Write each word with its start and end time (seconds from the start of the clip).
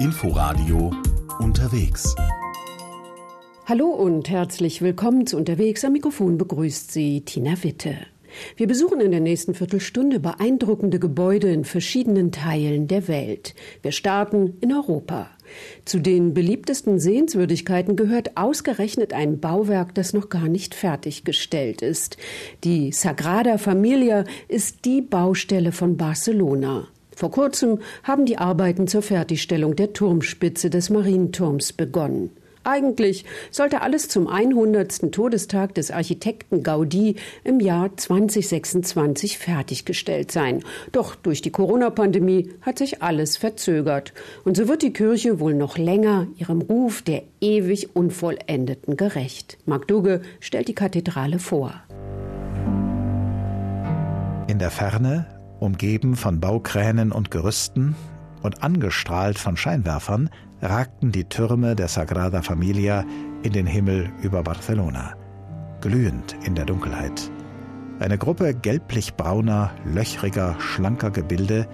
Inforadio 0.00 0.92
unterwegs. 1.40 2.14
Hallo 3.66 3.86
und 3.86 4.28
herzlich 4.28 4.80
willkommen 4.80 5.26
zu 5.26 5.36
Unterwegs. 5.36 5.84
Am 5.84 5.92
Mikrofon 5.92 6.38
begrüßt 6.38 6.92
Sie 6.92 7.22
Tina 7.22 7.64
Witte. 7.64 7.96
Wir 8.56 8.68
besuchen 8.68 9.00
in 9.00 9.10
der 9.10 9.18
nächsten 9.18 9.54
Viertelstunde 9.54 10.20
beeindruckende 10.20 11.00
Gebäude 11.00 11.50
in 11.50 11.64
verschiedenen 11.64 12.30
Teilen 12.30 12.86
der 12.86 13.08
Welt. 13.08 13.56
Wir 13.82 13.90
starten 13.90 14.56
in 14.60 14.72
Europa. 14.72 15.30
Zu 15.84 15.98
den 15.98 16.32
beliebtesten 16.32 17.00
Sehenswürdigkeiten 17.00 17.96
gehört 17.96 18.36
ausgerechnet 18.36 19.12
ein 19.12 19.40
Bauwerk, 19.40 19.96
das 19.96 20.12
noch 20.12 20.28
gar 20.28 20.46
nicht 20.46 20.76
fertiggestellt 20.76 21.82
ist. 21.82 22.18
Die 22.62 22.92
Sagrada 22.92 23.58
Familia 23.58 24.22
ist 24.46 24.84
die 24.84 25.02
Baustelle 25.02 25.72
von 25.72 25.96
Barcelona. 25.96 26.86
Vor 27.18 27.32
kurzem 27.32 27.80
haben 28.04 28.26
die 28.26 28.38
Arbeiten 28.38 28.86
zur 28.86 29.02
Fertigstellung 29.02 29.74
der 29.74 29.92
Turmspitze 29.92 30.70
des 30.70 30.88
Marienturms 30.88 31.72
begonnen. 31.72 32.30
Eigentlich 32.62 33.24
sollte 33.50 33.80
alles 33.80 34.08
zum 34.08 34.28
100. 34.28 35.10
Todestag 35.10 35.74
des 35.74 35.90
Architekten 35.90 36.62
Gaudi 36.62 37.16
im 37.42 37.58
Jahr 37.58 37.96
2026 37.96 39.36
fertiggestellt 39.36 40.30
sein. 40.30 40.62
Doch 40.92 41.16
durch 41.16 41.42
die 41.42 41.50
Corona-Pandemie 41.50 42.52
hat 42.60 42.78
sich 42.78 43.02
alles 43.02 43.36
verzögert. 43.36 44.12
Und 44.44 44.56
so 44.56 44.68
wird 44.68 44.82
die 44.82 44.92
Kirche 44.92 45.40
wohl 45.40 45.54
noch 45.54 45.76
länger 45.76 46.28
ihrem 46.36 46.62
Ruf 46.62 47.02
der 47.02 47.24
ewig 47.40 47.96
Unvollendeten 47.96 48.96
gerecht. 48.96 49.58
Mark 49.66 49.88
Dugge 49.88 50.20
stellt 50.38 50.68
die 50.68 50.76
Kathedrale 50.76 51.40
vor. 51.40 51.74
In 54.46 54.60
der 54.60 54.70
Ferne 54.70 55.37
Umgeben 55.60 56.14
von 56.14 56.38
Baukränen 56.38 57.10
und 57.10 57.30
Gerüsten 57.30 57.96
und 58.42 58.62
angestrahlt 58.62 59.38
von 59.38 59.56
Scheinwerfern 59.56 60.30
ragten 60.62 61.10
die 61.10 61.24
Türme 61.24 61.74
der 61.74 61.88
Sagrada 61.88 62.42
Familia 62.42 63.04
in 63.42 63.52
den 63.52 63.66
Himmel 63.66 64.10
über 64.22 64.42
Barcelona, 64.42 65.14
glühend 65.80 66.36
in 66.44 66.54
der 66.54 66.64
Dunkelheit. 66.64 67.30
Eine 67.98 68.18
Gruppe 68.18 68.54
gelblich-brauner, 68.54 69.72
löchriger, 69.84 70.54
schlanker 70.60 71.10
Gebilde, 71.10 71.66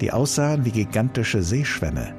die 0.00 0.12
aussahen 0.12 0.64
wie 0.64 0.72
gigantische 0.72 1.42
Seeschwämme, 1.42 2.14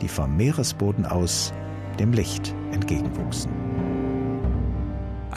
die 0.00 0.08
vom 0.08 0.36
Meeresboden 0.36 1.04
aus 1.04 1.52
dem 1.98 2.12
Licht 2.12 2.54
entgegenwuchsen. 2.70 3.73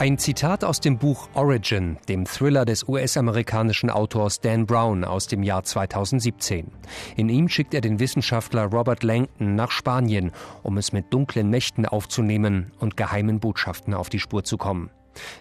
Ein 0.00 0.16
Zitat 0.16 0.62
aus 0.62 0.78
dem 0.78 0.96
Buch 0.96 1.28
Origin, 1.34 1.98
dem 2.08 2.24
Thriller 2.24 2.64
des 2.64 2.86
US-amerikanischen 2.86 3.90
Autors 3.90 4.38
Dan 4.38 4.64
Brown 4.64 5.02
aus 5.02 5.26
dem 5.26 5.42
Jahr 5.42 5.64
2017. 5.64 6.70
In 7.16 7.28
ihm 7.28 7.48
schickt 7.48 7.74
er 7.74 7.80
den 7.80 7.98
Wissenschaftler 7.98 8.66
Robert 8.66 9.02
Langton 9.02 9.56
nach 9.56 9.72
Spanien, 9.72 10.30
um 10.62 10.78
es 10.78 10.92
mit 10.92 11.12
dunklen 11.12 11.50
Mächten 11.50 11.84
aufzunehmen 11.84 12.70
und 12.78 12.96
geheimen 12.96 13.40
Botschaften 13.40 13.92
auf 13.92 14.08
die 14.08 14.20
Spur 14.20 14.44
zu 14.44 14.56
kommen. 14.56 14.90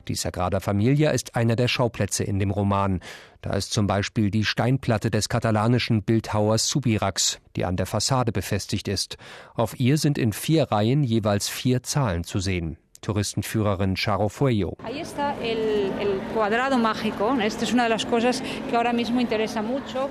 Die 0.08 0.16
Sagrada 0.16 0.60
Familia 0.60 1.12
ist 1.12 1.36
einer 1.36 1.56
der 1.56 1.68
Schauplätze 1.68 2.24
in 2.24 2.40
dem 2.40 2.50
Roman. 2.50 3.02
Da 3.42 3.54
ist 3.54 3.74
zum 3.74 3.86
Beispiel 3.86 4.32
die 4.32 4.44
Steinplatte 4.44 5.12
des 5.12 5.30
katalanischen 5.30 6.02
Bildhauers 6.02 6.68
Subirax, 6.68 7.40
die 7.56 7.64
an 7.64 7.78
der 7.78 7.86
Fassade 7.86 8.32
befestigt 8.32 8.88
ist. 8.88 9.18
Auf 9.54 9.80
ihr 9.80 10.00
sind 10.00 10.18
in 10.18 10.34
vier 10.34 10.72
Reihen 10.72 11.04
jeweils 11.04 11.48
vier 11.48 11.84
Zahlen 11.84 12.24
zu 12.24 12.40
sehen. 12.40 12.80
Touristenführerin 13.02 13.96
Charo 13.96 14.30
Fuello. 14.30 14.78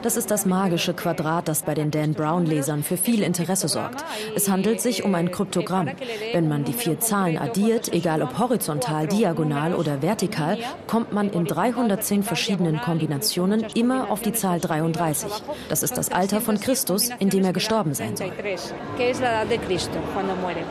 Das 0.03 0.17
ist 0.17 0.31
das 0.31 0.47
magische 0.47 0.95
Quadrat, 0.95 1.48
das 1.48 1.62
bei 1.62 1.75
den 1.75 1.91
Dan 1.91 2.15
Brown-Lesern 2.15 2.83
für 2.83 2.97
viel 2.97 3.23
Interesse 3.23 3.69
sorgt. 3.69 4.05
Es 4.34 4.48
handelt 4.48 4.81
sich 4.81 5.05
um 5.05 5.15
ein 5.15 5.31
Kryptogramm. 5.31 5.89
Wenn 6.33 6.48
man 6.48 6.65
die 6.65 6.73
vier 6.73 7.01
Zahlen 7.01 7.39
addiert, 7.39 7.93
egal 7.93 8.23
ob 8.23 8.39
horizontal, 8.39 9.06
diagonal 9.06 9.75
oder 9.75 10.03
vertikal, 10.03 10.59
kommt 10.87 11.12
man 11.12 11.31
in 11.31 11.44
310 11.44 12.22
verschiedenen 12.22 12.81
Kombinationen 12.81 13.66
immer 13.75 14.11
auf 14.11 14.21
die 14.21 14.32
Zahl 14.32 14.61
33. 14.61 15.31
Das 15.69 15.82
ist 15.82 15.97
das 15.97 16.11
Alter 16.11 16.41
von 16.41 16.61
Christus, 16.61 17.11
in 17.19 17.31
dem 17.31 17.44
er 17.44 17.53
gestorben 17.53 17.94
sein 17.94 18.16
soll. 18.16 18.32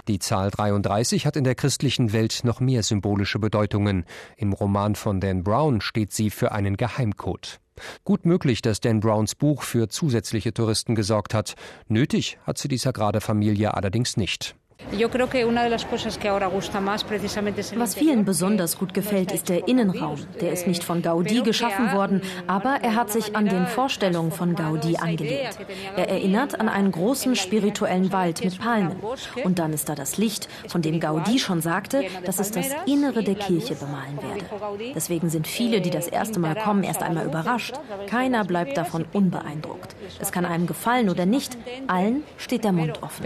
Die 0.08 0.20
Zahl 0.20 0.52
33 0.52 1.26
hat 1.26 1.36
in 1.36 1.44
der 1.44 1.56
christlichen 1.56 2.05
Welt 2.14 2.42
noch 2.44 2.60
mehr 2.60 2.84
symbolische 2.84 3.40
Bedeutungen. 3.40 4.06
Im 4.38 4.54
Roman 4.54 4.96
von 4.96 5.20
Dan 5.20 5.44
Brown 5.44 5.82
steht 5.82 6.12
sie 6.12 6.30
für 6.30 6.52
einen 6.52 6.78
Geheimcode. 6.78 7.60
Gut 8.04 8.26
möglich, 8.26 8.62
dass 8.62 8.80
Dan 8.80 9.00
Browns 9.00 9.36
Buch 9.36 9.64
für 9.64 9.90
zusätzliche 9.90 10.54
Touristen 10.54 10.96
gesorgt 10.96 11.34
hat. 11.34 11.56
Nötig 11.88 12.38
hat 12.44 12.58
sie 12.58 12.68
die 12.68 12.78
Sagrada 12.78 13.20
Familie 13.20 13.74
allerdings 13.74 14.18
nicht. 14.18 14.56
Was 17.78 17.96
vielen 17.96 18.26
besonders 18.26 18.78
gut 18.78 18.94
gefällt, 18.94 19.32
ist 19.32 19.50
der 19.50 19.68
Innenraum. 19.68 20.20
Der 20.40 20.52
ist 20.52 20.68
nicht 20.68 20.84
von 20.84 21.02
Gaudi 21.02 21.42
geschaffen 21.42 21.92
worden, 21.92 22.22
aber 22.48 22.80
er 22.82 22.96
hat 22.96 23.12
sich 23.12 23.36
an 23.36 23.48
den 23.48 23.68
Vorstellungen 23.68 24.32
von 24.32 24.56
Gaudi 24.56 24.98
angelehnt. 24.98 25.58
Er 25.96 26.10
erinnert 26.10 26.60
an 26.60 26.70
einen 26.70 26.92
großen 26.92 27.36
spirituellen 27.36 28.12
Wald 28.12 28.44
mit 28.44 28.60
Palmen. 28.60 28.98
Und 29.44 29.60
dann 29.60 29.74
ist 29.74 29.90
da 29.90 29.96
das 29.96 30.18
Licht, 30.18 30.50
von 30.68 30.82
dem 30.82 31.00
Gaudi 31.00 31.40
schon 31.40 31.62
sagte, 31.62 32.04
dass 32.26 32.40
es 32.40 32.52
das 32.52 32.68
Innere 32.86 33.24
der 33.24 33.36
Kirche 33.36 33.76
bemalen 33.76 34.18
werde. 34.22 34.94
Deswegen 34.94 35.30
sind 35.30 35.48
viele, 35.48 35.82
die 35.82 35.90
das 35.90 36.08
erste 36.08 36.40
Mal 36.40 36.56
kommen, 36.56 36.84
erst 36.84 37.02
einmal 37.02 37.26
überrascht. 37.26 37.76
Keiner 38.08 38.46
bleibt 38.46 38.78
davon 38.78 39.06
unbeeindruckt. 39.14 39.96
Es 40.20 40.32
kann 40.32 40.46
einem 40.46 40.68
gefallen 40.68 41.10
oder 41.10 41.26
nicht, 41.26 41.58
allen 41.88 42.24
steht 42.38 42.64
der 42.64 42.72
Mund 42.72 43.02
offen. 43.02 43.24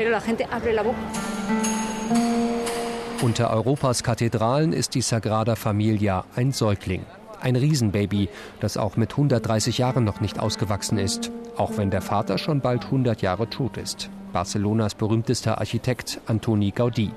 Unter 3.21 3.51
Europas 3.51 4.03
Kathedralen 4.03 4.73
ist 4.73 4.95
die 4.95 5.01
Sagrada 5.01 5.55
Familia 5.55 6.25
ein 6.35 6.51
Säugling. 6.51 7.05
Ein 7.41 7.55
Riesenbaby, 7.55 8.29
das 8.59 8.77
auch 8.77 8.97
mit 8.97 9.11
130 9.11 9.77
Jahren 9.77 10.03
noch 10.03 10.19
nicht 10.19 10.39
ausgewachsen 10.39 10.97
ist, 10.97 11.31
auch 11.57 11.77
wenn 11.77 11.91
der 11.91 12.01
Vater 12.01 12.37
schon 12.37 12.61
bald 12.61 12.85
100 12.85 13.21
Jahre 13.21 13.49
tot 13.49 13.77
ist. 13.77 14.09
Barcelonas 14.33 14.95
berühmtester 14.95 15.57
Architekt 15.57 16.19
Antoni 16.27 16.71
Gaudí. 16.71 17.11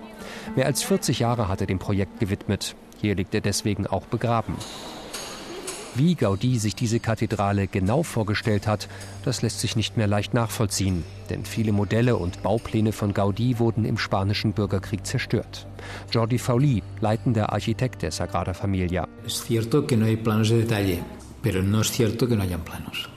Mehr 0.56 0.66
als 0.66 0.82
40 0.82 1.20
Jahre 1.20 1.48
hat 1.48 1.60
er 1.60 1.66
dem 1.66 1.78
Projekt 1.78 2.20
gewidmet. 2.20 2.74
Hier 3.00 3.14
liegt 3.14 3.34
er 3.34 3.40
deswegen 3.40 3.86
auch 3.86 4.06
begraben. 4.06 4.56
Wie 5.94 6.14
Gaudí 6.14 6.58
sich 6.58 6.74
diese 6.74 7.00
Kathedrale 7.00 7.66
genau 7.66 8.02
vorgestellt 8.02 8.66
hat, 8.66 8.88
das 9.26 9.42
lässt 9.42 9.60
sich 9.60 9.76
nicht 9.76 9.98
mehr 9.98 10.06
leicht 10.06 10.32
nachvollziehen, 10.32 11.04
denn 11.28 11.44
viele 11.44 11.72
Modelle 11.72 12.16
und 12.16 12.42
Baupläne 12.42 12.92
von 12.92 13.12
Gaudí 13.12 13.58
wurden 13.58 13.84
im 13.84 13.98
spanischen 13.98 14.54
Bürgerkrieg 14.54 15.06
zerstört. 15.06 15.66
Jordi 16.10 16.38
Fauli, 16.38 16.82
leitender 17.00 17.52
Architekt 17.52 18.00
der 18.00 18.10
Sagrada 18.10 18.54
Familia. 18.54 19.06
Es 19.26 19.44
cierto 19.44 19.86
que 19.86 19.98
no 19.98 20.06
hay 20.06 20.16
planos 20.16 20.48
de 20.48 20.62
detalle, 20.62 20.98
pero 21.42 21.62
no 21.62 21.82
es 21.82 21.90
cierto 21.90 22.26
que 22.26 22.36
no 22.36 22.42
hayan 22.42 22.64
planos. 22.64 23.10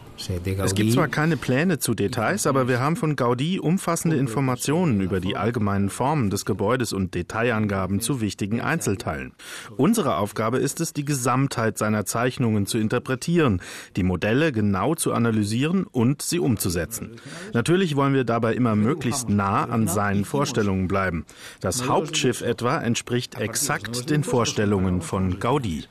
Es 0.64 0.76
gibt 0.76 0.94
zwar 0.94 1.08
keine 1.08 1.38
Pläne 1.38 1.80
zu 1.80 1.94
Details, 1.94 2.48
aber 2.48 2.68
wir 2.68 2.80
haben 2.80 2.96
von 2.96 3.16
Gaudí 3.16 3.60
umfassende 3.60 4.18
Informationen 4.18 5.02
über 5.02 5.20
die 5.20 5.36
allgemeinen 5.36 5.90
Formen 5.90 6.30
des 6.30 6.46
Gebäudes 6.46 6.94
und 6.94 7.14
Detailangaben 7.14 8.00
zu 8.00 8.22
wichtigen 8.22 8.62
Einzelteilen. 8.62 9.34
Unsere 9.78 10.18
Aufgabe 10.18 10.58
ist 10.58 10.82
es, 10.82 10.94
die 10.94 11.06
Gesamtheit 11.06 11.78
seiner 11.78 12.06
Zeichnungen 12.06 12.66
zu 12.66 12.78
interpretieren, 12.78 13.62
die 13.96 14.04
Modelle 14.04 14.52
genau 14.52 14.96
zu 14.96 15.14
analysieren 15.14 15.86
und 15.86 16.22
sie 16.22 16.40
umzusetzen. 16.40 17.18
Natürlich 17.54 17.96
wollen 17.96 18.14
wir 18.14 18.24
dabei 18.24 18.54
immer 18.54 18.76
möglichst 18.76 19.30
nah 19.30 19.66
an 19.66 19.88
seinen 19.88 20.26
Vorstellungen 20.26 20.88
bleiben. 20.88 21.26
Das 21.60 21.88
Hauptschiff 21.88 22.42
etwa 22.42 22.78
entspricht 22.80 23.40
exakt 23.40 24.10
den 24.10 24.24
Vorstellungen 24.24 25.02
von 25.02 25.40
Gaudí. 25.40 25.86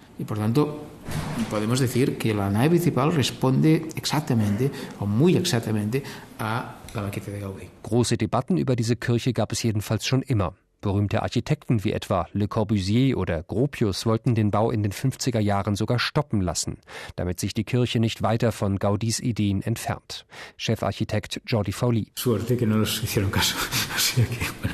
Podemos 1.51 1.81
decir 1.81 2.19
que 2.19 2.35
la 2.35 2.51
nave 2.51 2.71
principal 2.71 3.13
responde 3.13 3.87
exactamente 3.97 4.71
o 4.99 5.07
muy 5.07 5.37
exactamente 5.37 6.03
a 6.39 6.81
la 6.95 7.03
maqueta 7.03 7.31
de 7.31 7.41
Gaudí. 7.41 7.69
Große 7.83 8.17
Debatten 8.17 8.57
über 8.57 8.77
diese 8.77 8.97
Kirche 8.97 9.33
gab 9.33 9.53
es 9.53 9.63
jedenfalls 9.63 10.07
schon 10.07 10.23
immer. 10.23 10.55
Berühmte 10.81 11.23
Architekten 11.23 11.83
wie 11.83 11.93
etwa 11.93 12.29
Le 12.35 12.47
Corbusier 12.47 13.17
oder 13.17 13.43
Gropius 13.43 14.05
wollten 14.05 14.35
den 14.35 14.51
Bau 14.51 14.71
in 14.71 14.83
den 14.83 14.93
50er 14.93 15.41
Jahren 15.41 15.77
sogar 15.77 15.99
stoppen 15.99 16.43
lassen, 16.43 16.77
damit 17.17 17.41
sich 17.41 17.55
die 17.55 17.65
Kirche 17.65 18.01
nicht 18.01 18.21
weiter 18.21 18.53
von 18.53 18.79
Gaudis 18.79 19.19
Ideen 19.19 19.63
entfernt. 19.63 20.27
Chefarchitekt 20.59 21.41
Jordi 21.47 21.73
Fauli. 21.73 22.13
Suerte 22.17 22.59
que 22.59 22.67
no 22.67 22.77
nos 22.77 23.01
hicieron 23.01 23.31
caso. 23.31 23.57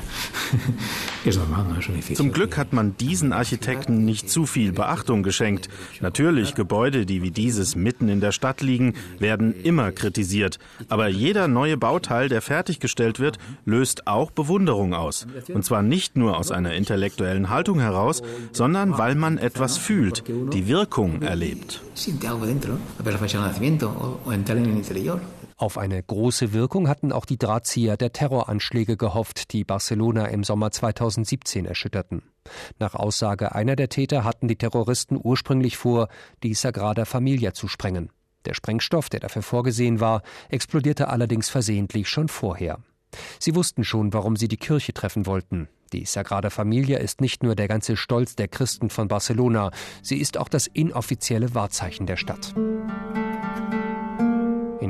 Zum 2.15 2.31
Glück 2.31 2.57
hat 2.57 2.73
man 2.73 2.97
diesen 2.97 3.33
Architekten 3.33 4.05
nicht 4.05 4.29
zu 4.29 4.45
viel 4.45 4.71
Beachtung 4.71 5.23
geschenkt. 5.23 5.69
Natürlich, 6.01 6.55
Gebäude, 6.55 7.05
die 7.05 7.21
wie 7.21 7.31
dieses 7.31 7.75
mitten 7.75 8.09
in 8.09 8.21
der 8.21 8.31
Stadt 8.31 8.61
liegen, 8.61 8.93
werden 9.19 9.53
immer 9.63 9.91
kritisiert. 9.91 10.59
Aber 10.89 11.07
jeder 11.07 11.47
neue 11.47 11.77
Bauteil, 11.77 12.29
der 12.29 12.41
fertiggestellt 12.41 13.19
wird, 13.19 13.37
löst 13.65 14.07
auch 14.07 14.31
Bewunderung 14.31 14.93
aus. 14.93 15.27
Und 15.53 15.63
zwar 15.63 15.81
nicht 15.81 16.17
nur 16.17 16.37
aus 16.37 16.51
einer 16.51 16.73
intellektuellen 16.73 17.49
Haltung 17.49 17.79
heraus, 17.79 18.21
sondern 18.51 18.97
weil 18.97 19.15
man 19.15 19.37
etwas 19.37 19.77
fühlt, 19.77 20.23
die 20.27 20.67
Wirkung 20.67 21.21
erlebt. 21.21 21.81
Auf 25.61 25.77
eine 25.77 26.01
große 26.01 26.53
Wirkung 26.53 26.87
hatten 26.87 27.11
auch 27.11 27.23
die 27.23 27.37
Drahtzieher 27.37 27.95
der 27.95 28.11
Terroranschläge 28.11 28.97
gehofft, 28.97 29.53
die 29.53 29.63
Barcelona 29.63 30.25
im 30.25 30.43
Sommer 30.43 30.71
2017 30.71 31.67
erschütterten. 31.67 32.23
Nach 32.79 32.95
Aussage 32.95 33.53
einer 33.53 33.75
der 33.75 33.87
Täter 33.87 34.23
hatten 34.23 34.47
die 34.47 34.55
Terroristen 34.55 35.19
ursprünglich 35.21 35.77
vor, 35.77 36.07
die 36.41 36.55
Sagrada 36.55 37.05
Familia 37.05 37.53
zu 37.53 37.67
sprengen. 37.67 38.09
Der 38.45 38.55
Sprengstoff, 38.55 39.07
der 39.07 39.19
dafür 39.19 39.43
vorgesehen 39.43 39.99
war, 39.99 40.23
explodierte 40.49 41.09
allerdings 41.09 41.51
versehentlich 41.51 42.09
schon 42.09 42.27
vorher. 42.27 42.79
Sie 43.37 43.53
wussten 43.53 43.83
schon, 43.83 44.13
warum 44.13 44.37
sie 44.37 44.47
die 44.47 44.57
Kirche 44.57 44.95
treffen 44.95 45.27
wollten. 45.27 45.67
Die 45.93 46.05
Sagrada 46.05 46.49
Familia 46.49 46.97
ist 46.97 47.21
nicht 47.21 47.43
nur 47.43 47.53
der 47.53 47.67
ganze 47.67 47.97
Stolz 47.97 48.35
der 48.35 48.47
Christen 48.47 48.89
von 48.89 49.07
Barcelona, 49.07 49.69
sie 50.01 50.17
ist 50.17 50.39
auch 50.39 50.49
das 50.49 50.65
inoffizielle 50.65 51.53
Wahrzeichen 51.53 52.07
der 52.07 52.17
Stadt. 52.17 52.55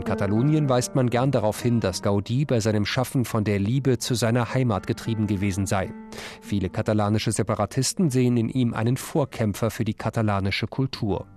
In 0.02 0.06
Katalonien 0.06 0.68
weist 0.68 0.96
man 0.96 1.12
gern 1.12 1.30
darauf 1.30 1.62
hin, 1.62 1.80
dass 1.80 2.04
Gaudí 2.04 2.48
bei 2.48 2.60
seinem 2.60 2.88
Schaffen 2.88 3.24
von 3.24 3.44
der 3.44 3.60
Liebe 3.60 4.00
zu 4.00 4.16
seiner 4.16 4.52
Heimat 4.52 4.88
getrieben 4.88 5.28
gewesen 5.28 5.68
sei. 5.68 5.94
Viele 6.42 6.72
katalanische 6.72 7.32
Separatisten 7.32 8.10
sehen 8.10 8.36
in 8.36 8.50
ihm 8.50 8.74
einen 8.74 8.98
Vorkämpfer 8.98 9.70
für 9.70 9.86
die 9.86 9.94
katalanische 9.94 10.66
Kultur. 10.66 11.28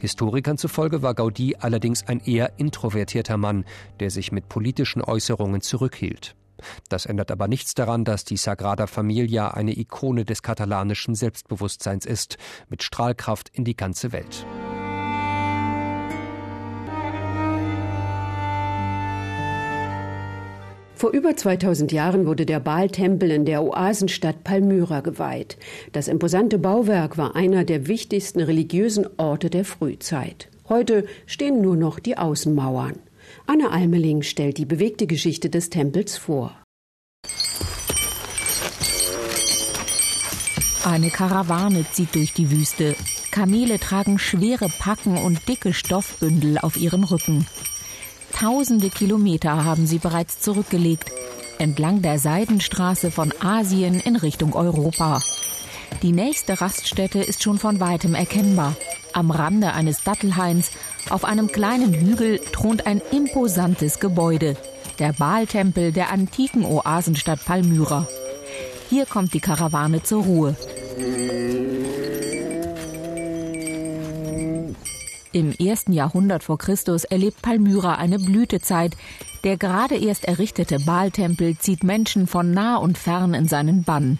Historikern 0.00 0.58
zufolge 0.58 1.02
war 1.02 1.12
Gaudí 1.12 1.54
allerdings 1.60 2.04
ein 2.04 2.18
eher 2.18 2.58
introvertierter 2.58 3.36
Mann, 3.36 3.64
der 4.00 4.10
sich 4.10 4.32
mit 4.32 4.48
politischen 4.48 5.02
Äußerungen 5.02 5.60
zurückhielt. 5.60 6.34
Das 6.88 7.06
ändert 7.06 7.30
aber 7.30 7.46
nichts 7.46 7.74
daran, 7.74 8.04
dass 8.04 8.24
die 8.24 8.38
Sagrada 8.38 8.88
Familia 8.88 9.52
eine 9.52 9.78
Ikone 9.78 10.24
des 10.24 10.42
katalanischen 10.42 11.14
Selbstbewusstseins 11.14 12.06
ist, 12.06 12.38
mit 12.68 12.82
Strahlkraft 12.82 13.50
in 13.50 13.62
die 13.62 13.76
ganze 13.76 14.10
Welt. 14.10 14.44
Vor 21.00 21.12
über 21.12 21.34
2000 21.34 21.92
Jahren 21.92 22.26
wurde 22.26 22.44
der 22.44 22.60
Baal-Tempel 22.60 23.30
in 23.30 23.46
der 23.46 23.62
Oasenstadt 23.62 24.44
Palmyra 24.44 25.00
geweiht. 25.00 25.56
Das 25.92 26.08
imposante 26.08 26.58
Bauwerk 26.58 27.16
war 27.16 27.34
einer 27.34 27.64
der 27.64 27.88
wichtigsten 27.88 28.38
religiösen 28.38 29.06
Orte 29.16 29.48
der 29.48 29.64
Frühzeit. 29.64 30.50
Heute 30.68 31.06
stehen 31.24 31.62
nur 31.62 31.76
noch 31.76 32.00
die 32.00 32.18
Außenmauern. 32.18 32.98
Anne 33.46 33.70
Almeling 33.70 34.20
stellt 34.20 34.58
die 34.58 34.66
bewegte 34.66 35.06
Geschichte 35.06 35.48
des 35.48 35.70
Tempels 35.70 36.18
vor. 36.18 36.54
Eine 40.84 41.08
Karawane 41.08 41.86
zieht 41.92 42.14
durch 42.14 42.34
die 42.34 42.50
Wüste. 42.50 42.94
Kamele 43.30 43.78
tragen 43.78 44.18
schwere 44.18 44.68
Packen 44.78 45.16
und 45.16 45.48
dicke 45.48 45.72
Stoffbündel 45.72 46.58
auf 46.58 46.76
ihren 46.76 47.04
Rücken. 47.04 47.46
Tausende 48.40 48.88
Kilometer 48.88 49.66
haben 49.66 49.86
sie 49.86 49.98
bereits 49.98 50.40
zurückgelegt, 50.40 51.12
entlang 51.58 52.00
der 52.00 52.18
Seidenstraße 52.18 53.10
von 53.10 53.34
Asien 53.40 54.00
in 54.00 54.16
Richtung 54.16 54.54
Europa. 54.54 55.20
Die 56.00 56.12
nächste 56.12 56.58
Raststätte 56.58 57.18
ist 57.18 57.42
schon 57.42 57.58
von 57.58 57.80
weitem 57.80 58.14
erkennbar. 58.14 58.76
Am 59.12 59.30
Rande 59.30 59.74
eines 59.74 60.04
Dattelhains, 60.04 60.70
auf 61.10 61.26
einem 61.26 61.48
kleinen 61.48 61.92
Hügel, 61.92 62.38
thront 62.38 62.86
ein 62.86 63.02
imposantes 63.12 64.00
Gebäude, 64.00 64.56
der 64.98 65.12
Baaltempel 65.12 65.92
der 65.92 66.10
antiken 66.10 66.64
Oasenstadt 66.64 67.44
Palmyra. 67.44 68.08
Hier 68.88 69.04
kommt 69.04 69.34
die 69.34 69.40
Karawane 69.40 70.02
zur 70.02 70.24
Ruhe. 70.24 70.56
Im 75.32 75.52
ersten 75.52 75.92
Jahrhundert 75.92 76.42
vor 76.42 76.58
Christus 76.58 77.04
erlebt 77.04 77.40
Palmyra 77.40 77.94
eine 77.94 78.18
Blütezeit. 78.18 78.96
Der 79.44 79.56
gerade 79.56 79.96
erst 79.96 80.24
errichtete 80.24 80.80
Baaltempel 80.80 81.56
zieht 81.56 81.84
Menschen 81.84 82.26
von 82.26 82.52
nah 82.52 82.76
und 82.76 82.98
fern 82.98 83.32
in 83.34 83.46
seinen 83.46 83.84
Bann. 83.84 84.18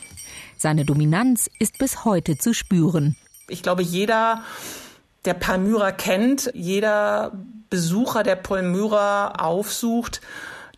Seine 0.57 0.85
Dominanz 0.85 1.51
ist 1.59 1.79
bis 1.79 2.05
heute 2.05 2.39
zu 2.39 2.55
spüren. 2.55 3.17
Ich 3.49 3.63
glaube, 3.63 3.83
jeder, 3.83 4.43
der 5.25 5.35
Palmyra 5.35 5.91
kennt, 5.91 6.51
jeder 6.55 7.33
Besucher, 7.71 8.23
der 8.23 8.37
Palmyra 8.37 9.33
aufsucht, 9.33 10.21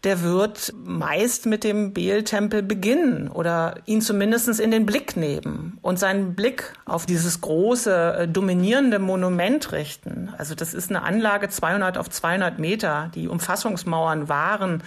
der 0.04 0.22
wird 0.22 0.74
meist 0.84 1.46
mit 1.46 1.62
dem 1.62 1.92
Beel-Tempel 1.92 2.62
beginnen 2.62 3.28
oder 3.28 3.76
ihn 3.86 4.00
zumindest 4.00 4.48
in 4.58 4.72
den 4.72 4.84
Blick 4.84 5.16
nehmen 5.16 5.78
und 5.80 5.98
seinen 5.98 6.34
Blick 6.34 6.72
auf 6.84 7.06
dieses 7.06 7.40
große, 7.40 8.14
äh, 8.14 8.28
dominierende 8.28 8.98
Monument 8.98 9.70
richten. 9.70 10.34
Also 10.36 10.54
das 10.56 10.74
ist 10.74 10.90
eine 10.90 11.02
Anlage 11.02 11.48
200 11.48 11.98
auf 11.98 12.10
200 12.10 12.58
Meter. 12.58 13.10
Die 13.14 13.28
Umfassungsmauern 13.28 14.28
waren 14.28 14.82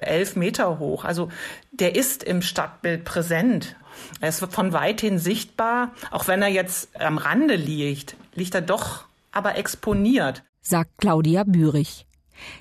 elf 0.00 0.36
Meter 0.36 0.78
hoch. 0.78 1.04
Also 1.04 1.30
der 1.70 1.96
ist 1.96 2.22
im 2.22 2.42
Stadtbild 2.42 3.04
präsent. 3.04 3.76
Er 4.20 4.28
ist 4.28 4.44
von 4.44 4.72
weithin 4.72 5.18
sichtbar, 5.18 5.92
auch 6.10 6.28
wenn 6.28 6.42
er 6.42 6.48
jetzt 6.48 7.00
am 7.00 7.18
Rande 7.18 7.56
liegt, 7.56 8.16
liegt 8.34 8.54
er 8.54 8.62
doch 8.62 9.04
aber 9.32 9.56
exponiert. 9.56 10.44
Sagt 10.60 10.90
Claudia 10.98 11.44
Bürich. 11.44 12.07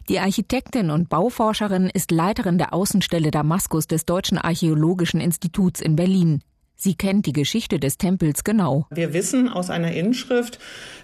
Die 0.10 0.20
Architektin 0.20 0.92
und 0.92 1.10
Bauforscherin 1.10 1.90
ist 1.94 2.12
Leiterin 2.12 2.58
der 2.58 2.74
Außenstelle 2.74 3.32
Damaskus 3.32 3.88
des 3.88 4.06
Deutschen 4.06 4.38
Archäologischen 4.38 5.20
Instituts 5.20 5.82
in 5.82 5.96
Berlin. 5.96 6.42
Sie 6.80 6.94
kennt 6.94 7.26
die 7.26 7.34
Geschichte 7.34 7.80
des 7.80 7.98
Tempels 7.98 8.44
genau. 8.44 8.86
Wir 8.92 9.12
wissen 9.12 9.50
aus 9.50 9.72
einer 9.72 9.94
Inschrift, 9.94 10.60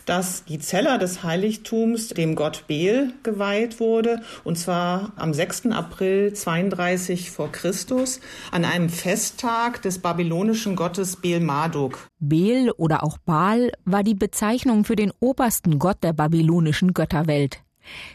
dass 0.05 0.45
die 0.45 0.59
Zeller 0.59 0.99
des 0.99 1.23
Heiligtums 1.23 2.09
dem 2.09 2.35
Gott 2.35 2.65
Bel 2.67 3.11
geweiht 3.23 3.79
wurde, 3.79 4.21
und 4.43 4.55
zwar 4.55 5.13
am 5.15 5.33
6. 5.33 5.67
April 5.71 6.31
32 6.31 7.31
vor 7.31 7.51
Christus 7.51 8.19
an 8.51 8.65
einem 8.65 8.89
Festtag 8.89 9.81
des 9.81 9.97
babylonischen 9.97 10.75
Gottes 10.75 11.15
Bel 11.15 11.39
Marduk. 11.39 12.07
Bel 12.19 12.69
oder 12.77 13.03
auch 13.03 13.17
Baal 13.17 13.71
war 13.83 14.03
die 14.03 14.13
Bezeichnung 14.13 14.85
für 14.85 14.95
den 14.95 15.11
obersten 15.19 15.79
Gott 15.79 16.03
der 16.03 16.13
babylonischen 16.13 16.93
Götterwelt. 16.93 17.62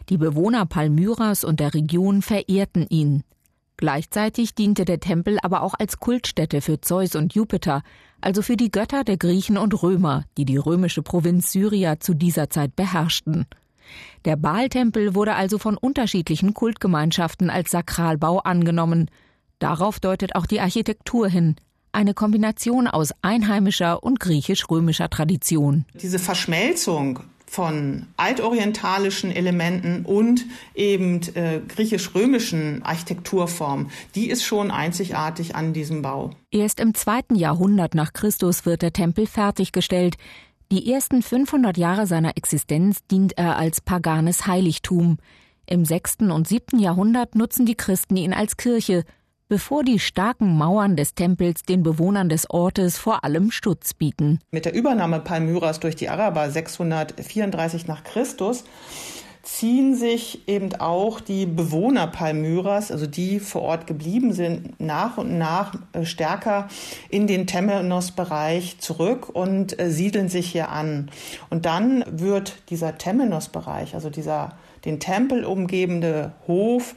Die 0.08 0.18
Bewohner 0.18 0.66
Palmyras 0.66 1.44
und 1.44 1.60
der 1.60 1.74
Region 1.74 2.22
verehrten 2.22 2.86
ihn. 2.88 3.24
Gleichzeitig 3.76 4.56
diente 4.56 4.84
der 4.84 4.98
Tempel 4.98 5.38
aber 5.42 5.62
auch 5.62 5.74
als 5.78 5.98
Kultstätte 6.00 6.60
für 6.60 6.80
Zeus 6.80 7.14
und 7.14 7.34
Jupiter, 7.34 7.82
also 8.20 8.42
für 8.42 8.56
die 8.56 8.72
Götter 8.72 9.04
der 9.04 9.16
Griechen 9.16 9.56
und 9.56 9.82
Römer, 9.82 10.24
die 10.36 10.44
die 10.44 10.56
römische 10.56 11.02
Provinz 11.02 11.52
Syria 11.52 12.00
zu 12.00 12.14
dieser 12.14 12.50
Zeit 12.50 12.74
beherrschten. 12.74 13.46
Der 14.24 14.36
Baal-Tempel 14.36 15.14
wurde 15.14 15.34
also 15.34 15.58
von 15.58 15.76
unterschiedlichen 15.76 16.54
Kultgemeinschaften 16.54 17.50
als 17.50 17.70
Sakralbau 17.70 18.38
angenommen. 18.38 19.10
Darauf 19.60 20.00
deutet 20.00 20.34
auch 20.34 20.46
die 20.46 20.60
Architektur 20.60 21.28
hin. 21.28 21.56
Eine 21.92 22.14
Kombination 22.14 22.86
aus 22.88 23.12
einheimischer 23.22 24.02
und 24.02 24.20
griechisch-römischer 24.20 25.08
Tradition. 25.08 25.84
Diese 25.94 26.18
Verschmelzung 26.18 27.20
von 27.48 28.06
altorientalischen 28.16 29.32
Elementen 29.32 30.04
und 30.04 30.44
eben 30.74 31.20
äh, 31.34 31.60
griechisch-römischen 31.66 32.82
Architekturformen, 32.82 33.90
die 34.14 34.28
ist 34.28 34.44
schon 34.44 34.70
einzigartig 34.70 35.56
an 35.56 35.72
diesem 35.72 36.02
Bau. 36.02 36.30
Erst 36.50 36.78
im 36.78 36.94
zweiten 36.94 37.34
Jahrhundert 37.34 37.94
nach 37.94 38.12
Christus 38.12 38.66
wird 38.66 38.82
der 38.82 38.92
Tempel 38.92 39.26
fertiggestellt. 39.26 40.16
Die 40.70 40.92
ersten 40.92 41.22
500 41.22 41.78
Jahre 41.78 42.06
seiner 42.06 42.36
Existenz 42.36 42.98
dient 43.10 43.38
er 43.38 43.56
als 43.56 43.80
paganes 43.80 44.46
Heiligtum. 44.46 45.16
Im 45.66 45.84
sechsten 45.84 46.30
und 46.30 46.46
siebten 46.46 46.78
Jahrhundert 46.78 47.34
nutzen 47.34 47.66
die 47.66 47.74
Christen 47.74 48.16
ihn 48.16 48.32
als 48.32 48.56
Kirche, 48.56 49.04
bevor 49.48 49.84
die 49.84 49.98
starken 49.98 50.56
Mauern 50.56 50.96
des 50.96 51.14
Tempels 51.14 51.62
den 51.62 51.82
Bewohnern 51.82 52.28
des 52.28 52.48
Ortes 52.50 52.98
vor 52.98 53.24
allem 53.24 53.50
Schutz 53.50 53.94
bieten. 53.94 54.40
Mit 54.50 54.64
der 54.64 54.74
Übernahme 54.74 55.20
Palmyras 55.20 55.80
durch 55.80 55.96
die 55.96 56.08
Araber 56.08 56.50
634 56.50 57.86
nach 57.86 58.04
Christus 58.04 58.64
ziehen 59.48 59.94
sich 59.94 60.46
eben 60.46 60.74
auch 60.78 61.20
die 61.20 61.46
Bewohner 61.46 62.06
Palmyras, 62.06 62.92
also 62.92 63.06
die 63.06 63.40
vor 63.40 63.62
Ort 63.62 63.86
geblieben 63.86 64.32
sind, 64.34 64.78
nach 64.78 65.16
und 65.16 65.38
nach 65.38 65.74
äh, 65.92 66.04
stärker 66.04 66.68
in 67.08 67.26
den 67.26 67.46
Temenos-Bereich 67.46 68.78
zurück 68.78 69.30
und 69.30 69.78
äh, 69.80 69.90
siedeln 69.90 70.28
sich 70.28 70.50
hier 70.50 70.68
an. 70.68 71.10
Und 71.48 71.64
dann 71.64 72.04
wird 72.10 72.58
dieser 72.68 72.98
Temenos-Bereich, 72.98 73.94
also 73.94 74.10
dieser 74.10 74.52
den 74.84 75.00
Tempel 75.00 75.44
umgebende 75.44 76.32
Hof 76.46 76.94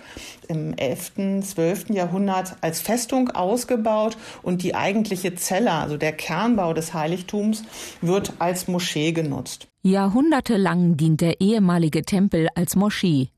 im 0.47 0.73
11., 0.73 1.43
12. 1.43 1.89
Jahrhundert 1.89 2.55
als 2.61 2.81
Festung 2.81 3.29
ausgebaut 3.29 4.17
und 4.43 4.63
die 4.63 4.75
eigentliche 4.75 5.35
Zelle, 5.35 5.71
also 5.71 5.97
der 5.97 6.13
Kernbau 6.13 6.73
des 6.73 6.93
Heiligtums, 6.93 7.63
wird 8.01 8.33
als 8.39 8.67
Moschee 8.67 9.11
genutzt. 9.11 9.67
Jahrhundertelang 9.83 10.97
dient 10.97 11.21
der 11.21 11.41
ehemalige 11.41 12.03
Tempel 12.03 12.47
als 12.55 12.75
Moschee. 12.75 13.29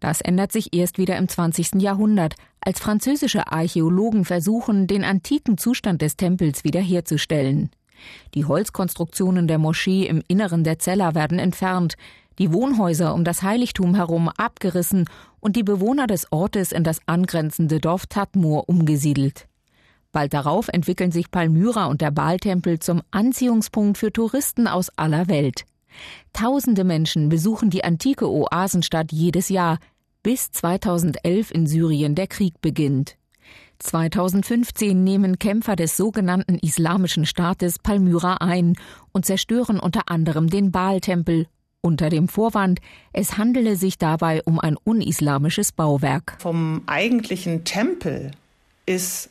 Das 0.00 0.20
ändert 0.20 0.50
sich 0.50 0.74
erst 0.74 0.98
wieder 0.98 1.16
im 1.16 1.28
20. 1.28 1.80
Jahrhundert, 1.80 2.34
als 2.60 2.80
französische 2.80 3.52
Archäologen 3.52 4.24
versuchen, 4.24 4.86
den 4.86 5.04
antiken 5.04 5.58
Zustand 5.58 6.02
des 6.02 6.16
Tempels 6.16 6.64
wiederherzustellen. 6.64 7.70
Die 8.34 8.44
Holzkonstruktionen 8.44 9.46
der 9.46 9.58
Moschee 9.58 10.06
im 10.06 10.22
Inneren 10.26 10.64
der 10.64 10.78
Zella 10.78 11.14
werden 11.14 11.38
entfernt, 11.38 11.94
die 12.38 12.52
Wohnhäuser 12.52 13.14
um 13.14 13.24
das 13.24 13.42
Heiligtum 13.42 13.94
herum 13.94 14.28
abgerissen 14.28 15.08
und 15.40 15.56
die 15.56 15.62
Bewohner 15.62 16.06
des 16.06 16.30
Ortes 16.30 16.72
in 16.72 16.84
das 16.84 17.00
angrenzende 17.06 17.80
Dorf 17.80 18.06
Tadmur 18.06 18.68
umgesiedelt. 18.68 19.46
Bald 20.12 20.34
darauf 20.34 20.68
entwickeln 20.68 21.10
sich 21.10 21.30
Palmyra 21.30 21.86
und 21.86 22.00
der 22.00 22.10
Baaltempel 22.10 22.78
zum 22.78 23.02
Anziehungspunkt 23.10 23.96
für 23.96 24.12
Touristen 24.12 24.68
aus 24.68 24.90
aller 24.96 25.28
Welt. 25.28 25.64
Tausende 26.32 26.84
Menschen 26.84 27.28
besuchen 27.28 27.70
die 27.70 27.84
antike 27.84 28.30
Oasenstadt 28.30 29.12
jedes 29.12 29.48
Jahr, 29.48 29.78
bis 30.22 30.50
2011 30.52 31.50
in 31.50 31.66
Syrien 31.66 32.14
der 32.14 32.26
Krieg 32.26 32.60
beginnt. 32.60 33.16
2015 33.80 35.02
nehmen 35.02 35.38
Kämpfer 35.38 35.74
des 35.74 35.96
sogenannten 35.96 36.56
Islamischen 36.58 37.26
Staates 37.26 37.78
Palmyra 37.80 38.34
ein 38.34 38.74
und 39.12 39.26
zerstören 39.26 39.80
unter 39.80 40.02
anderem 40.08 40.48
den 40.48 40.70
Baaltempel 40.70 41.46
unter 41.82 42.08
dem 42.08 42.28
Vorwand, 42.28 42.80
es 43.12 43.36
handele 43.36 43.76
sich 43.76 43.98
dabei 43.98 44.40
um 44.44 44.58
ein 44.58 44.76
unislamisches 44.82 45.72
Bauwerk. 45.72 46.36
Vom 46.38 46.82
eigentlichen 46.86 47.64
Tempel 47.64 48.30
ist 48.86 49.28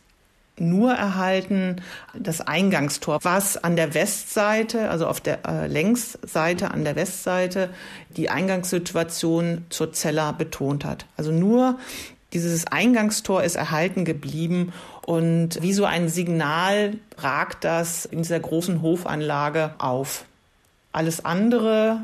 nur 0.58 0.92
erhalten 0.92 1.78
das 2.14 2.42
Eingangstor, 2.42 3.20
was 3.24 3.58
an 3.58 3.76
der 3.76 3.94
Westseite, 3.94 4.90
also 4.90 5.08
auf 5.08 5.20
der 5.20 5.46
äh, 5.48 5.68
Längsseite 5.68 6.72
an 6.72 6.84
der 6.84 6.96
Westseite, 6.96 7.70
die 8.16 8.30
Eingangssituation 8.30 9.66
zur 9.70 9.94
Zella 9.94 10.34
betont 10.34 10.86
hat. 10.86 11.06
Also 11.18 11.32
nur 11.32 11.80
dieses 12.34 12.68
Eingangstor 12.68 13.44
ist 13.44 13.56
erhalten 13.56 14.06
geblieben 14.06 14.72
und 15.06 15.62
wie 15.62 15.74
so 15.74 15.86
ein 15.86 16.10
Signal 16.10 16.98
ragt 17.18 17.64
das 17.64 18.06
in 18.06 18.20
dieser 18.20 18.40
großen 18.40 18.82
Hofanlage 18.82 19.74
auf. 19.80 20.26
Alles 20.92 21.26
andere 21.26 22.02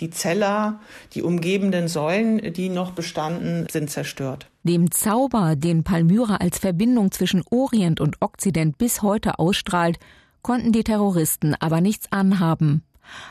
die 0.00 0.10
Zeller, 0.10 0.80
die 1.14 1.22
umgebenden 1.22 1.88
Säulen, 1.88 2.52
die 2.52 2.68
noch 2.68 2.92
bestanden, 2.92 3.66
sind 3.70 3.90
zerstört. 3.90 4.50
Dem 4.62 4.90
Zauber, 4.90 5.56
den 5.56 5.84
Palmyra 5.84 6.36
als 6.36 6.58
Verbindung 6.58 7.12
zwischen 7.12 7.42
Orient 7.50 8.00
und 8.00 8.20
Okzident 8.20 8.78
bis 8.78 9.02
heute 9.02 9.38
ausstrahlt, 9.38 9.98
konnten 10.42 10.72
die 10.72 10.84
Terroristen 10.84 11.54
aber 11.58 11.80
nichts 11.80 12.10
anhaben. 12.12 12.82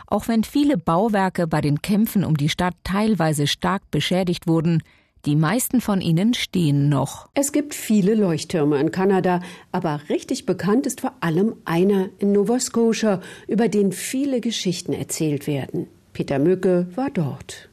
Auch 0.08 0.28
wenn 0.28 0.44
viele 0.44 0.78
Bauwerke 0.78 1.48
bei 1.48 1.62
den 1.62 1.82
Kämpfen 1.82 2.24
um 2.24 2.38
die 2.38 2.50
Stadt 2.50 2.76
teilweise 2.84 3.48
stark 3.48 3.92
beschädigt 3.92 4.48
wurden, 4.48 4.82
die 5.26 5.36
meisten 5.36 5.82
von 5.82 6.02
ihnen 6.02 6.34
stehen 6.34 6.88
noch. 6.88 7.30
Es 7.34 7.52
gibt 7.52 7.74
viele 7.74 8.14
Leuchttürme 8.14 8.80
in 8.80 8.92
Kanada, 8.92 9.42
aber 9.72 10.02
richtig 10.08 10.46
bekannt 10.46 10.86
ist 10.86 11.02
vor 11.02 11.14
allem 11.20 11.56
einer 11.66 12.10
in 12.20 12.32
Nova 12.32 12.60
Scotia, 12.60 13.22
über 13.48 13.68
den 13.68 13.92
viele 13.92 14.40
Geschichten 14.40 14.94
erzählt 14.94 15.48
werden. 15.48 15.88
Peter 16.16 16.40
Mücke 16.40 16.88
war 16.96 17.10
dort. 17.10 17.68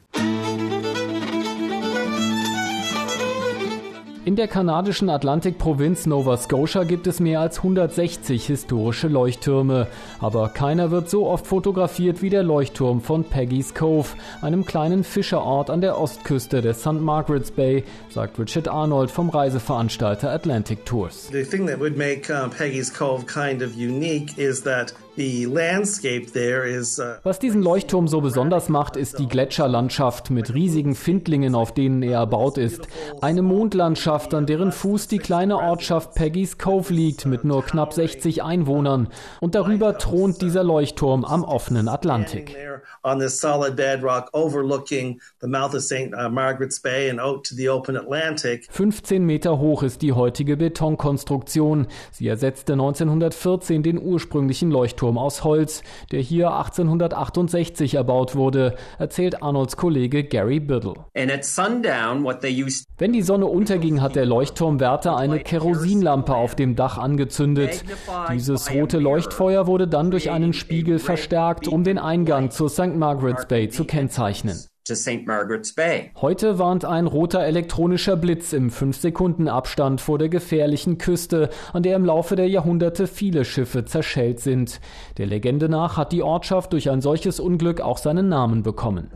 In 4.25 4.35
der 4.35 4.49
kanadischen 4.49 5.09
Atlantikprovinz 5.09 6.05
Nova 6.05 6.35
Scotia 6.35 6.83
gibt 6.83 7.07
es 7.07 7.21
mehr 7.21 7.39
als 7.39 7.59
160 7.59 8.45
historische 8.45 9.07
Leuchttürme. 9.07 9.87
Aber 10.19 10.49
keiner 10.49 10.91
wird 10.91 11.09
so 11.09 11.27
oft 11.27 11.47
fotografiert 11.47 12.21
wie 12.21 12.29
der 12.29 12.43
Leuchtturm 12.43 12.99
von 12.99 13.23
Peggy's 13.23 13.73
Cove, 13.73 14.09
einem 14.41 14.65
kleinen 14.65 15.05
Fischerort 15.05 15.69
an 15.69 15.79
der 15.79 15.97
Ostküste 15.97 16.61
der 16.61 16.73
St. 16.73 16.99
Margaret's 16.99 17.51
Bay, 17.51 17.85
sagt 18.09 18.37
Richard 18.39 18.67
Arnold 18.67 19.09
vom 19.09 19.29
Reiseveranstalter 19.29 20.29
Atlantic 20.29 20.85
Tours. 20.85 21.29
The 21.31 21.43
thing 21.43 21.65
that 21.67 21.79
would 21.79 21.95
make 21.97 22.29
uh, 22.29 22.49
Peggy's 22.49 22.93
Cove 22.93 23.25
kind 23.25 23.61
of 23.61 23.73
unique 23.75 24.37
is 24.37 24.63
that 24.63 24.93
Was 27.21 27.37
diesen 27.37 27.61
Leuchtturm 27.61 28.07
so 28.07 28.19
besonders 28.21 28.67
macht, 28.67 28.95
ist 28.95 29.19
die 29.19 29.27
Gletscherlandschaft 29.27 30.31
mit 30.31 30.55
riesigen 30.55 30.95
Findlingen, 30.95 31.53
auf 31.53 31.71
denen 31.71 32.01
er 32.01 32.19
erbaut 32.19 32.57
ist. 32.57 32.87
Eine 33.21 33.43
Mondlandschaft, 33.43 34.33
an 34.33 34.47
deren 34.47 34.71
Fuß 34.71 35.07
die 35.07 35.19
kleine 35.19 35.57
Ortschaft 35.57 36.15
Peggy's 36.15 36.57
Cove 36.57 36.91
liegt, 36.91 37.27
mit 37.27 37.43
nur 37.43 37.63
knapp 37.63 37.93
60 37.93 38.41
Einwohnern. 38.41 39.09
Und 39.39 39.53
darüber 39.53 39.99
thront 39.99 40.41
dieser 40.41 40.63
Leuchtturm 40.63 41.25
am 41.25 41.43
offenen 41.43 41.89
Atlantik. 41.89 42.55
15 48.71 49.21
uh, 49.21 49.25
Meter 49.25 49.59
hoch 49.59 49.83
ist 49.83 50.01
die 50.01 50.13
heutige 50.13 50.57
Betonkonstruktion. 50.57 51.87
Sie 52.11 52.27
ersetzte 52.27 52.73
1914 52.73 53.83
den 53.83 54.01
ursprünglichen 54.01 54.71
Leuchtturm 54.71 55.02
Leuchtturm 55.03 55.17
aus 55.17 55.43
Holz, 55.43 55.83
der 56.11 56.21
hier 56.21 56.53
1868 56.53 57.95
erbaut 57.95 58.35
wurde, 58.35 58.75
erzählt 58.99 59.43
Arnolds 59.43 59.75
Kollege 59.75 60.23
Gary 60.23 60.61
Biddle. 60.61 60.93
Wenn 61.13 63.13
die 63.13 63.21
Sonne 63.21 63.45
unterging, 63.45 64.01
hat 64.01 64.15
der 64.15 64.25
Leuchtturmwärter 64.25 65.17
eine 65.17 65.39
Kerosinlampe 65.39 66.33
auf 66.33 66.55
dem 66.55 66.75
Dach 66.75 66.97
angezündet. 66.97 67.83
Dieses 68.31 68.73
rote 68.73 68.99
Leuchtfeuer 68.99 69.67
wurde 69.67 69.87
dann 69.87 70.09
durch 70.09 70.31
einen 70.31 70.53
Spiegel 70.53 70.99
verstärkt, 70.99 71.67
um 71.67 71.83
den 71.83 71.97
Eingang 71.97 72.51
zur 72.51 72.69
St. 72.69 72.95
Margaret's 72.95 73.47
Bay 73.47 73.69
zu 73.69 73.85
kennzeichnen 73.85 74.57
to 74.85 74.95
St. 74.95 75.25
Margaret's 75.25 75.73
Bay. 75.73 76.11
Heute 76.19 76.59
warnt 76.59 76.85
ein 76.85 77.07
roter 77.07 77.43
elektronischer 77.43 78.17
Blitz 78.17 78.53
im 78.53 78.69
5-Sekunden-Abstand 78.69 80.01
vor 80.01 80.17
der 80.17 80.29
gefährlichen 80.29 80.97
Küste, 80.97 81.49
an 81.71 81.83
der 81.83 81.95
im 81.95 82.05
Laufe 82.05 82.35
der 82.35 82.49
Jahrhunderte 82.49 83.07
viele 83.07 83.45
Schiffe 83.45 83.85
zerschellt 83.85 84.39
sind. 84.39 84.81
Der 85.17 85.25
Legende 85.25 85.69
nach 85.69 85.97
hat 85.97 86.11
die 86.11 86.23
Ortschaft 86.23 86.73
durch 86.73 86.89
ein 86.89 87.01
solches 87.01 87.39
Unglück 87.39 87.81
auch 87.81 87.97
seinen 87.97 88.27
Namen 88.29 88.63
bekommen. 88.63 89.09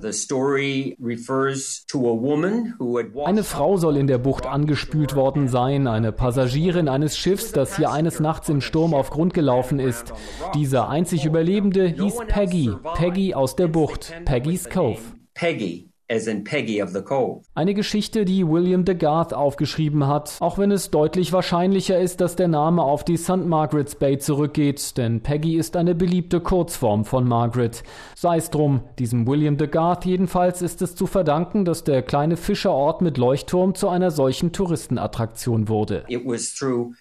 Eine 3.25 3.43
Frau 3.43 3.77
soll 3.77 3.97
in 3.97 4.07
der 4.07 4.17
Bucht 4.17 4.45
angespült 4.45 5.15
worden 5.15 5.47
sein, 5.47 5.87
eine 5.87 6.11
Passagierin 6.11 6.87
eines 6.87 7.17
Schiffs, 7.17 7.51
das 7.51 7.75
hier 7.75 7.91
eines 7.91 8.19
Nachts 8.19 8.49
im 8.49 8.61
Sturm 8.61 8.93
auf 8.93 9.09
Grund 9.09 9.33
gelaufen 9.33 9.79
ist. 9.79 10.13
Dieser 10.55 10.89
einzig 10.89 11.25
Überlebende 11.25 11.87
hieß 11.87 12.19
Peggy, 12.27 12.71
Peggy 12.95 13.33
aus 13.33 13.55
der 13.55 13.67
Bucht, 13.67 14.13
Peggy's 14.25 14.69
Cove. 14.69 15.16
Peggy 15.37 15.87
as 16.09 16.25
in 16.25 16.43
Peggy 16.43 16.81
of 16.81 16.89
the 16.89 17.01
Cove. 17.01 17.43
Eine 17.53 17.73
Geschichte, 17.73 18.25
die 18.25 18.47
William 18.47 18.85
de 18.85 18.95
Garth 18.95 19.33
aufgeschrieben 19.33 20.07
hat, 20.07 20.37
auch 20.39 20.57
wenn 20.57 20.71
es 20.71 20.89
deutlich 20.89 21.33
wahrscheinlicher 21.33 21.99
ist, 21.99 22.21
dass 22.21 22.35
der 22.35 22.47
Name 22.47 22.81
auf 22.81 23.03
die 23.03 23.17
St. 23.17 23.45
Margaret's 23.45 23.95
Bay 23.95 24.17
zurückgeht, 24.17 24.97
denn 24.97 25.21
Peggy 25.21 25.57
ist 25.57 25.75
eine 25.75 25.95
beliebte 25.95 26.39
Kurzform 26.39 27.05
von 27.05 27.27
Margaret. 27.27 27.83
Sei 28.15 28.37
es 28.37 28.49
drum, 28.49 28.81
diesem 28.97 29.27
William 29.27 29.57
de 29.57 29.67
Garth 29.67 30.05
jedenfalls 30.05 30.61
ist 30.61 30.81
es 30.81 30.95
zu 30.95 31.05
verdanken, 31.05 31.65
dass 31.65 31.83
der 31.83 32.01
kleine 32.01 32.37
Fischerort 32.37 33.01
mit 33.01 33.17
Leuchtturm 33.17 33.75
zu 33.75 33.89
einer 33.89 34.09
solchen 34.09 34.53
Touristenattraktion 34.53 35.67
wurde. 35.67 36.05
It 36.07 36.25
was 36.25 36.53
through 36.53 36.93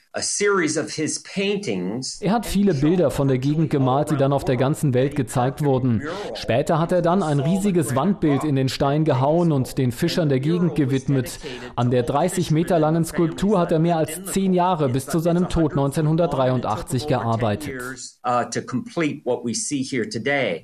er 2.21 2.33
hat 2.33 2.47
viele 2.47 2.73
Bilder 2.73 3.11
von 3.11 3.29
der 3.29 3.37
Gegend 3.37 3.69
gemalt, 3.69 4.11
die 4.11 4.17
dann 4.17 4.33
auf 4.33 4.47
der 4.47 4.57
ganzen 4.57 4.95
Welt 4.95 5.15
gezeigt 5.15 5.63
wurden. 5.63 6.03
Später 6.35 6.79
hat 6.79 6.91
er 6.91 7.03
dann 7.03 7.23
ein 7.23 7.39
riesiges 7.39 7.95
Wandbild 7.95 8.43
in 8.43 8.57
den 8.57 8.71
Stein 8.71 9.05
gehauen 9.05 9.53
und 9.53 9.77
den 9.77 9.93
Fischern 9.93 10.31
der 10.31 10.41
Gegend 10.41 10.75
gewidmet. 10.75 11.39
An 11.75 11.91
der 11.91 12.03
30 12.03 12.51
Meter 12.51 12.79
langen 12.79 13.05
Skulptur 13.05 13.59
hat 13.59 13.73
er 13.73 13.79
mehr 13.79 13.99
als 13.99 14.25
zehn 14.25 14.55
Jahre 14.55 14.89
bis 14.89 15.05
zu 15.05 15.19
seinem 15.19 15.51
Tod 15.51 15.73
1983 15.73 17.07
gearbeitet. 17.07 17.75
Uh, 18.27 18.45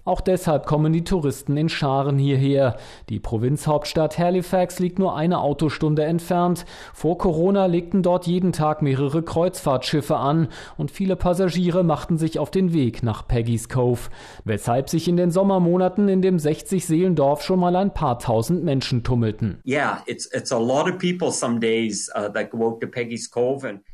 Auch 0.05 0.21
deshalb 0.21 0.67
kommen 0.67 0.93
die 0.93 1.05
Touristen 1.05 1.57
in 1.59 1.69
Scharen 1.69 2.19
hierher. 2.19 2.77
Die 3.11 3.21
Provinzhauptstadt 3.21 4.19
Halifax 4.19 4.79
liegt 4.79 4.99
nur 4.99 5.15
eine 5.15 5.41
Autostunde 5.41 6.05
entfernt. 6.05 6.65
Vor 6.95 7.19
Corona 7.19 7.67
legten 7.67 8.03
dort 8.03 8.27
jeden 8.27 8.53
Tag 8.53 8.81
mehrere 8.81 9.23
Kreuz 9.23 9.42
Kreuzfahrtschiffe 9.43 10.17
an 10.17 10.47
und 10.77 10.93
viele 10.93 11.17
Passagiere 11.17 11.83
machten 11.83 12.17
sich 12.17 12.39
auf 12.39 12.53
den 12.53 12.73
Weg 12.73 13.03
nach 13.03 13.27
Peggy's 13.27 13.69
Cove, 13.69 14.09
weshalb 14.45 14.89
sich 14.89 15.09
in 15.09 15.17
den 15.17 15.33
Sommermonaten 15.33 16.09
in 16.09 16.23
dem 16.23 16.37
60-Seelendorf 16.37 17.43
schon 17.43 17.59
mal 17.59 17.75
ein 17.75 17.93
paar 17.93 18.21
tausend 18.21 18.63
Menschen 18.63 19.03
tummelten. 19.03 19.59
Uh, 19.65 19.73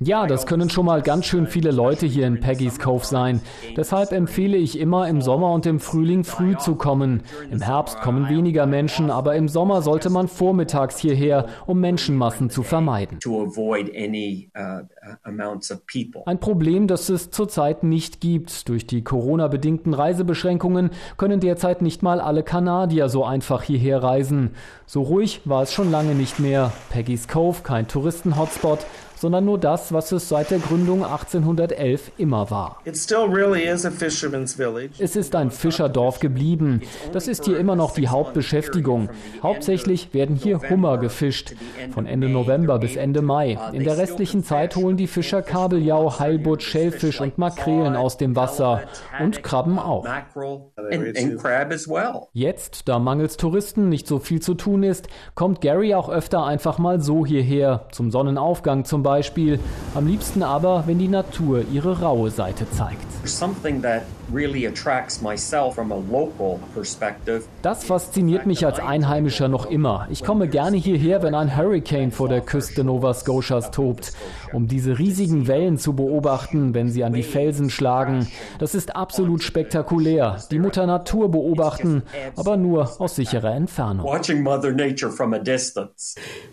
ja, 0.00 0.26
das 0.26 0.47
können 0.47 0.71
schon 0.71 0.85
mal 0.85 1.00
ganz 1.02 1.25
schön 1.25 1.47
viele 1.47 1.71
Leute 1.71 2.05
hier 2.05 2.26
in 2.26 2.40
Peggy's 2.40 2.78
Cove 2.78 3.07
sein. 3.07 3.40
Deshalb 3.75 4.12
empfehle 4.12 4.59
ich 4.59 4.78
immer, 4.78 5.09
im 5.09 5.23
Sommer 5.23 5.52
und 5.55 5.64
im 5.64 5.81
Frühling 5.81 6.25
früh 6.25 6.59
zu 6.59 6.75
kommen. 6.75 7.23
Im 7.50 7.62
Herbst 7.62 8.02
kommen 8.02 8.28
weniger 8.28 8.67
Menschen, 8.67 9.11
aber 9.11 9.35
im 9.37 9.49
Sommer 9.49 9.81
sollte 9.81 10.11
man 10.11 10.28
vormittags 10.28 10.99
hierher, 10.99 11.47
um 11.67 11.81
Menschenmassen 11.81 12.50
zu 12.50 12.62
vermeiden. 12.62 13.19
To 13.21 13.43
avoid 13.43 13.90
any, 13.97 14.50
uh, 14.55 14.83
Ein 16.26 16.40
Problem, 16.40 16.87
das 16.87 17.09
es 17.09 17.30
zurzeit 17.30 17.83
nicht 17.83 18.21
gibt. 18.21 18.68
Durch 18.68 18.87
die 18.87 19.02
Corona-bedingten 19.02 19.95
Reisebeschränkungen 19.95 20.90
können 21.16 21.40
derzeit 21.40 21.83
nicht 21.83 22.02
mal 22.02 22.21
alle 22.21 22.42
Kanadier 22.42 23.09
so 23.09 23.25
einfach 23.25 23.62
hierher 23.62 24.02
reisen. 24.02 24.50
So 24.87 25.02
ruhig 25.02 25.40
war 25.45 25.62
es 25.62 25.73
schon 25.73 25.90
lange 25.90 26.14
nicht 26.14 26.38
mehr. 26.38 26.73
Peggy's 26.90 27.28
Cove, 27.28 27.62
kein 27.62 27.88
Touristen-Hotspot, 27.88 28.87
sondern 29.18 29.44
nur 29.44 29.58
das, 29.58 29.92
was 29.92 30.12
es 30.12 30.28
seit 30.28 30.50
der 30.50 30.58
Gründung 30.58 31.04
1811 31.04 32.12
immer 32.18 32.50
war. 32.50 32.80
Es 34.98 35.16
ist 35.16 35.34
ein 35.34 35.50
Fischerdorf 35.50 36.20
geblieben. 36.20 36.82
Das 37.12 37.28
ist 37.28 37.44
hier 37.44 37.58
immer 37.58 37.76
noch 37.76 37.94
die 37.94 38.08
Hauptbeschäftigung. 38.08 39.10
Hauptsächlich 39.42 40.14
werden 40.14 40.37
hier 40.37 40.60
Hummer 40.68 40.98
gefischt, 40.98 41.54
von 41.92 42.06
Ende 42.06 42.28
November 42.28 42.78
bis 42.78 42.96
Ende 42.96 43.22
Mai. 43.22 43.58
In 43.72 43.84
der 43.84 43.98
restlichen 43.98 44.44
Zeit 44.44 44.76
holen 44.76 44.96
die 44.96 45.06
Fischer 45.06 45.42
Kabeljau, 45.42 46.18
Heilbutt, 46.18 46.62
Schellfisch 46.62 47.20
und 47.20 47.38
Makrelen 47.38 47.96
aus 47.96 48.16
dem 48.16 48.37
Wasser 48.37 48.82
und 49.20 49.42
Krabben 49.42 49.78
auch. 49.78 50.06
Jetzt, 52.32 52.88
da 52.88 52.98
mangels 52.98 53.37
Touristen 53.37 53.88
nicht 53.88 54.06
so 54.06 54.18
viel 54.18 54.40
zu 54.40 54.54
tun 54.54 54.82
ist, 54.82 55.08
kommt 55.34 55.60
Gary 55.60 55.94
auch 55.94 56.08
öfter 56.08 56.44
einfach 56.44 56.78
mal 56.78 57.00
so 57.00 57.26
hierher, 57.26 57.87
zum 57.92 58.10
Sonnenaufgang 58.10 58.84
zum 58.84 59.02
Beispiel, 59.02 59.08
am 59.95 60.07
liebsten 60.07 60.43
aber, 60.43 60.85
wenn 60.87 60.99
die 60.99 61.09
Natur 61.09 61.65
ihre 61.73 62.00
raue 62.00 62.31
Seite 62.31 62.71
zeigt. 62.71 63.07
Das 67.62 67.85
fasziniert 67.85 68.47
mich 68.47 68.66
als 68.66 68.78
Einheimischer 68.78 69.49
noch 69.49 69.66
immer. 69.70 70.06
Ich 70.11 70.23
komme 70.23 70.49
gerne 70.49 70.76
hierher, 70.76 71.23
wenn 71.23 71.35
ein 71.35 71.56
Hurricane 71.56 72.12
vor 72.12 72.28
der 72.28 72.42
Küste 72.42 72.85
Nova 72.85 73.14
Scotias 73.14 73.70
tobt, 73.70 74.12
um 74.52 74.68
diese 74.68 74.99
riesigen 74.99 75.47
Wellen 75.47 75.78
zu 75.78 75.94
beobachten, 75.94 76.75
wenn 76.75 76.90
sie 76.90 77.04
an 77.04 77.14
die 77.14 77.23
Felsen 77.23 77.70
schlagen. 77.70 78.28
Das 78.58 78.75
ist 78.75 78.94
absolut 78.94 79.42
spektakulär. 79.42 80.38
Die 80.50 80.58
Mutter 80.58 80.87
Natur 80.87 81.30
beobachten, 81.30 82.02
aber 82.37 82.56
nur 82.56 83.00
aus 83.00 83.16
sicherer 83.16 83.54
Entfernung. 83.54 84.06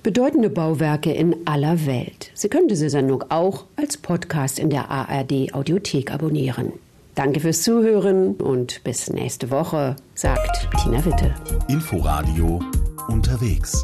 Bedeutende 0.02 0.50
Bauwerke 0.50 1.12
in 1.12 1.36
aller 1.46 1.86
Welt. 1.86 2.32
Sie 2.34 2.48
können 2.48 2.68
diese 2.68 2.90
Sendung 2.90 3.26
auch 3.30 3.66
als 3.76 3.98
Podcast 3.98 4.60
in 4.60 4.70
der 4.70 4.90
ARD 4.90 5.54
Audiothek 5.54 6.14
abonnieren. 6.14 6.74
Danke 7.16 7.40
fürs 7.40 7.64
Zuhören 7.64 8.36
und 8.36 8.84
bis 8.84 9.10
nächste 9.10 9.50
Woche, 9.50 9.96
sagt 10.16 10.68
Tina 10.84 11.04
Witte. 11.06 11.34
Inforadio 11.70 12.62
unterwegs. 13.08 13.84